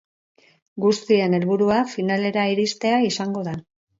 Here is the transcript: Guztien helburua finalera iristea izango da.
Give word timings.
Guztien 0.85 1.35
helburua 1.39 1.77
finalera 1.93 2.47
iristea 2.53 2.99
izango 3.13 3.47
da. 3.51 3.57